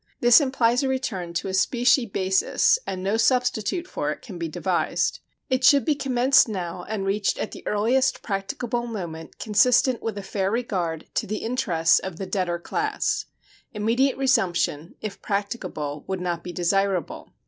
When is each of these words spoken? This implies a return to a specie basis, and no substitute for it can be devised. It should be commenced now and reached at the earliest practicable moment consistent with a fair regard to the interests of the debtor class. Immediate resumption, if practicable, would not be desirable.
This 0.19 0.41
implies 0.41 0.81
a 0.81 0.87
return 0.87 1.31
to 1.35 1.47
a 1.47 1.53
specie 1.53 2.07
basis, 2.07 2.79
and 2.87 3.03
no 3.03 3.17
substitute 3.17 3.85
for 3.87 4.09
it 4.09 4.23
can 4.23 4.39
be 4.39 4.47
devised. 4.47 5.19
It 5.47 5.63
should 5.63 5.85
be 5.85 5.93
commenced 5.93 6.49
now 6.49 6.83
and 6.89 7.05
reached 7.05 7.37
at 7.37 7.51
the 7.51 7.61
earliest 7.67 8.23
practicable 8.23 8.87
moment 8.87 9.37
consistent 9.37 10.01
with 10.01 10.17
a 10.17 10.23
fair 10.23 10.49
regard 10.49 11.05
to 11.13 11.27
the 11.27 11.43
interests 11.43 11.99
of 11.99 12.17
the 12.17 12.25
debtor 12.25 12.57
class. 12.57 13.27
Immediate 13.73 14.17
resumption, 14.17 14.95
if 15.01 15.21
practicable, 15.21 16.03
would 16.07 16.19
not 16.19 16.43
be 16.43 16.51
desirable. 16.51 17.33